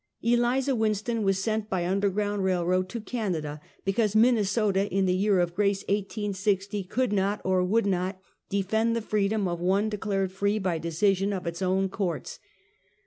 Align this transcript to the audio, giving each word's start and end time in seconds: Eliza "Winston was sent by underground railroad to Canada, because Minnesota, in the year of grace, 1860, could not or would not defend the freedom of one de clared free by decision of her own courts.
Eliza 0.23 0.75
"Winston 0.75 1.21
was 1.21 1.37
sent 1.43 1.69
by 1.69 1.85
underground 1.85 2.43
railroad 2.43 2.89
to 2.89 2.99
Canada, 2.99 3.61
because 3.85 4.15
Minnesota, 4.15 4.91
in 4.91 5.05
the 5.05 5.13
year 5.13 5.39
of 5.39 5.53
grace, 5.53 5.83
1860, 5.83 6.83
could 6.85 7.13
not 7.13 7.39
or 7.43 7.63
would 7.63 7.85
not 7.85 8.19
defend 8.49 8.95
the 8.95 9.01
freedom 9.03 9.47
of 9.47 9.59
one 9.59 9.89
de 9.89 9.97
clared 9.97 10.31
free 10.31 10.57
by 10.57 10.79
decision 10.79 11.31
of 11.31 11.45
her 11.45 11.53
own 11.63 11.87
courts. 11.87 12.39